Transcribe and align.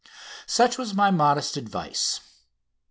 Such 0.47 0.79
was 0.79 0.95
my 0.95 1.11
modest 1.11 1.57
advice. 1.57 2.21